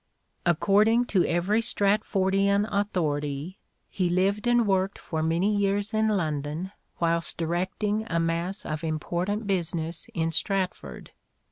According 0.47 1.05
to 1.13 1.23
every 1.27 1.61
Stratfordian 1.61 2.67
authority 2.71 3.59
he 3.87 4.09
lived 4.09 4.47
and 4.47 4.65
worked 4.65 4.97
for 4.97 5.21
many 5.21 5.55
years 5.55 5.93
in 5.93 6.07
London 6.07 6.71
whilst 6.99 7.37
directing 7.37 8.07
a 8.11 8.19
mass 8.19 8.65
of 8.65 8.83
important 8.83 9.45
business 9.45 10.09
in 10.15 10.31
Stratford. 10.31 11.11